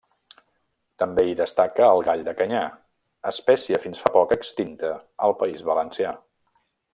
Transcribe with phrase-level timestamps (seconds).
[1.01, 2.63] També hi destaca el gall de canyar,
[3.35, 4.95] espècie fins fa poc extinta
[5.29, 6.17] al País Valencià.